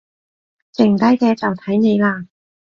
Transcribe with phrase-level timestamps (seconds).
[0.73, 2.25] 剩低嘅就睇你喇